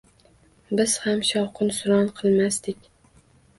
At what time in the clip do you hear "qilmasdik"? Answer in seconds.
2.23-2.93